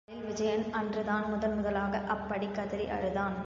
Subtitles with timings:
[0.07, 3.35] தன்னுடைய வாழ்நாளில் விஜயன் அன்று தான் முதன் முதலாக அப்படிக்கதறி அழுதான்.